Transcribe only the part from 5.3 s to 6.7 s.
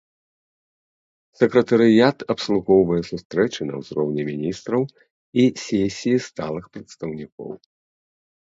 і сесіі сталых